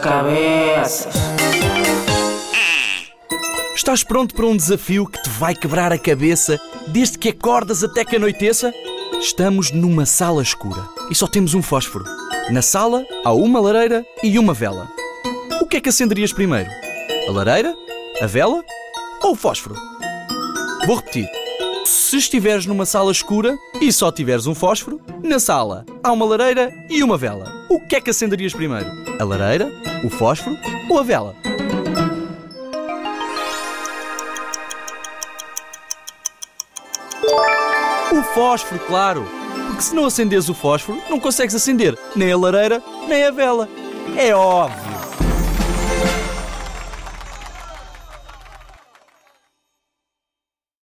cabeças. 0.00 1.12
Estás 3.76 4.02
pronto 4.02 4.34
para 4.34 4.46
um 4.46 4.56
desafio 4.56 5.06
que 5.06 5.22
te 5.22 5.28
vai 5.30 5.54
quebrar 5.54 5.92
a 5.92 5.98
cabeça 5.98 6.58
desde 6.88 7.18
que 7.18 7.28
acordas 7.28 7.84
até 7.84 8.04
que 8.04 8.16
anoiteça? 8.16 8.72
Estamos 9.20 9.70
numa 9.70 10.06
sala 10.06 10.42
escura 10.42 10.82
e 11.10 11.14
só 11.14 11.26
temos 11.26 11.54
um 11.54 11.62
fósforo. 11.62 12.04
Na 12.50 12.62
sala 12.62 13.06
há 13.24 13.32
uma 13.32 13.60
lareira 13.60 14.04
e 14.22 14.38
uma 14.38 14.54
vela. 14.54 14.88
O 15.60 15.66
que 15.66 15.76
é 15.76 15.80
que 15.80 15.88
acenderias 15.88 16.32
primeiro? 16.32 16.70
A 17.28 17.32
lareira? 17.32 17.74
A 18.20 18.26
vela? 18.26 18.64
Ou 19.22 19.32
o 19.32 19.36
fósforo? 19.36 19.76
Vou 20.86 20.96
repetir. 20.96 21.39
Se 21.90 22.18
estiveres 22.18 22.66
numa 22.66 22.86
sala 22.86 23.10
escura 23.10 23.58
e 23.80 23.92
só 23.92 24.12
tiveres 24.12 24.46
um 24.46 24.54
fósforo, 24.54 25.00
na 25.24 25.40
sala 25.40 25.84
há 26.04 26.12
uma 26.12 26.24
lareira 26.24 26.72
e 26.88 27.02
uma 27.02 27.18
vela. 27.18 27.66
O 27.68 27.80
que 27.80 27.96
é 27.96 28.00
que 28.00 28.10
acenderias 28.10 28.54
primeiro? 28.54 28.86
A 29.18 29.24
lareira, 29.24 29.72
o 30.04 30.08
fósforo 30.08 30.56
ou 30.88 31.00
a 31.00 31.02
vela? 31.02 31.34
O 38.12 38.22
fósforo, 38.34 38.80
claro! 38.86 39.28
Porque 39.66 39.82
se 39.82 39.92
não 39.92 40.04
acendes 40.04 40.48
o 40.48 40.54
fósforo, 40.54 41.02
não 41.10 41.18
consegues 41.18 41.56
acender 41.56 41.98
nem 42.14 42.30
a 42.30 42.38
lareira 42.38 42.80
nem 43.08 43.24
a 43.24 43.32
vela. 43.32 43.68
É 44.16 44.32
óbvio! 44.32 44.89